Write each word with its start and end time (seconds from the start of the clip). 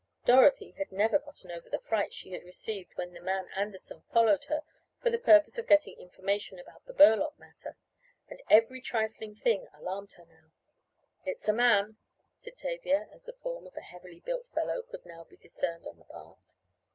Dorothy 0.25 0.71
had 0.79 0.91
never 0.91 1.19
gotten 1.19 1.51
over 1.51 1.69
the 1.69 1.77
frights 1.77 2.15
she 2.15 2.31
had 2.31 2.41
received 2.41 2.95
when 2.97 3.13
the 3.13 3.21
man 3.21 3.45
Anderson 3.55 4.01
followed 4.11 4.45
her 4.45 4.63
for 4.99 5.11
the 5.11 5.19
purpose 5.19 5.59
of 5.59 5.67
getting 5.67 5.93
information 5.93 6.57
about 6.57 6.83
the 6.87 6.93
Burlock 6.93 7.37
matter, 7.37 7.77
and 8.27 8.41
every 8.49 8.81
trifling 8.81 9.35
thing 9.35 9.67
alarmed 9.75 10.13
her 10.13 10.25
now. 10.25 10.51
"It's 11.23 11.47
a 11.47 11.53
man," 11.53 11.97
said 12.39 12.57
Tavia, 12.57 13.09
as 13.13 13.25
the 13.25 13.33
form 13.33 13.67
of 13.67 13.77
a 13.77 13.81
heavily 13.81 14.21
built 14.21 14.47
fellow 14.49 14.81
could 14.81 15.05
now 15.05 15.23
be 15.25 15.37
discerned 15.37 15.85
on 15.85 15.99
the 15.99 16.05
path. 16.05 16.55